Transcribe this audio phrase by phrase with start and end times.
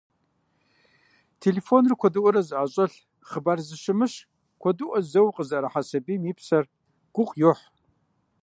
[1.43, 2.95] Телефоныр куэдыӀуэрэ зыӀэщӀэлъ,
[3.29, 4.13] хъыбар зэщымыщ
[4.61, 6.65] куэдыӀуэ зэуэ къызыӀэрыхьэ сабийхэм я псэр
[7.13, 7.63] гугъу йохь.